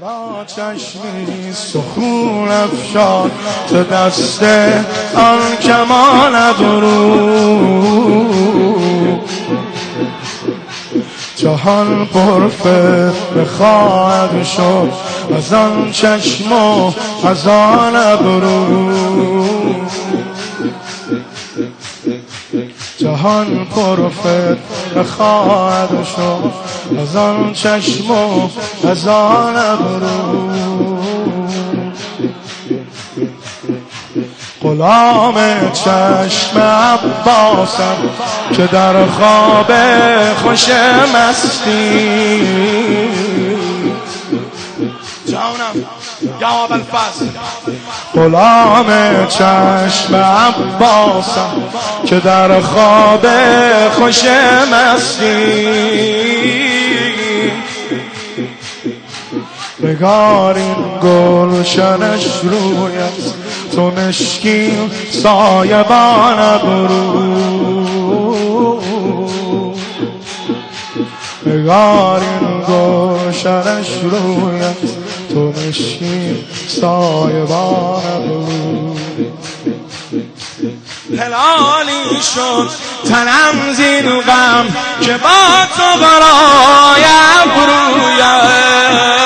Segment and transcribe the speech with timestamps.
[0.00, 3.30] را چشمی سخون افشان
[3.70, 4.42] تو دست
[5.14, 7.68] آن کمان ابرو.
[11.36, 12.48] جهان پر
[13.36, 14.92] بخواهد شد
[15.36, 16.92] از آن چشم و
[17.26, 19.48] از آن ابرو.
[22.98, 24.08] جهان پر
[25.02, 28.48] خواهد شد از آن چشم و
[29.08, 30.98] آن ابرو.
[34.62, 35.34] غلام
[35.72, 37.96] چشم عباسم
[38.56, 39.72] که در خواب
[40.42, 40.68] خوش
[41.14, 42.48] مستی.
[45.28, 45.86] جانم
[46.40, 46.66] یا
[48.14, 48.86] غلام
[49.28, 51.62] چشم عباسم
[52.06, 53.26] که در خواب
[53.92, 54.24] خوش
[54.72, 56.17] مستی.
[59.88, 63.18] بگارین گلشنش رویت
[63.74, 67.98] تو مشکین سایبان ابرو.
[71.46, 74.76] بگارین گلشنش رویت
[75.32, 76.44] تو مشکین
[76.80, 78.96] سایبان ابرو.
[81.18, 82.70] هلالی شد
[83.08, 84.66] تنم زین غم
[85.00, 87.04] که با تو برای
[87.42, 89.17] ابرویه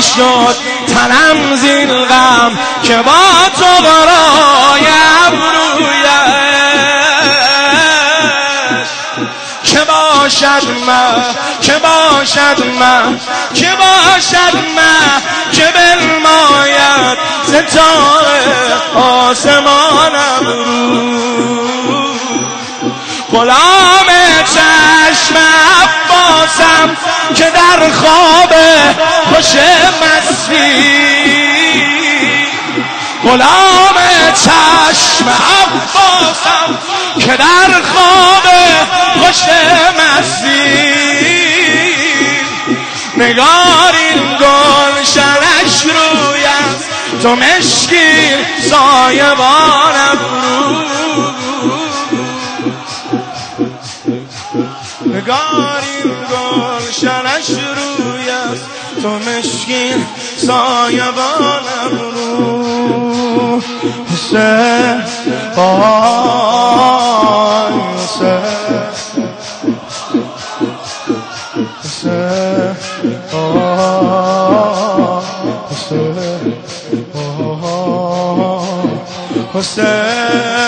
[0.00, 3.12] شد تنم زین غم که با
[3.56, 4.86] تو برای
[5.26, 5.88] ابرویش
[9.64, 11.24] که باشد من
[11.60, 13.20] که باشد من
[13.54, 18.87] که باشد من که بلماید ستاره.
[26.78, 26.96] عباسم
[27.34, 28.54] که در خواب
[29.34, 29.56] خوش
[30.02, 30.98] مستی.
[33.24, 33.94] غلام
[34.34, 36.78] چشم عباسم
[37.18, 38.46] که در خواب
[39.20, 39.42] خوش
[39.98, 40.98] مستی.
[43.16, 46.76] نگارین گلشنش رویم
[47.22, 51.37] تو مشکین سایبانم رو
[59.02, 63.60] تو مشکین سایبانم رو
[64.12, 65.02] حسین
[65.56, 66.22] آی
[67.98, 68.42] حسین
[71.84, 72.76] حسین
[73.32, 73.78] آی
[75.70, 76.54] حسین
[79.54, 80.67] حسین